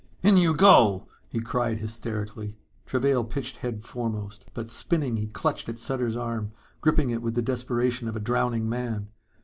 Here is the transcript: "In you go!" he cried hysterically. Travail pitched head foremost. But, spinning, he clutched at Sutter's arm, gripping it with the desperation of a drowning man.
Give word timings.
"In 0.23 0.35
you 0.35 0.55
go!" 0.57 1.07
he 1.29 1.39
cried 1.39 1.77
hysterically. 1.79 2.57
Travail 2.87 3.23
pitched 3.23 3.57
head 3.57 3.83
foremost. 3.83 4.45
But, 4.55 4.71
spinning, 4.71 5.17
he 5.17 5.27
clutched 5.27 5.69
at 5.69 5.77
Sutter's 5.77 6.15
arm, 6.17 6.53
gripping 6.81 7.11
it 7.11 7.21
with 7.21 7.35
the 7.35 7.41
desperation 7.43 8.07
of 8.07 8.15
a 8.15 8.19
drowning 8.19 8.67
man. 8.67 9.09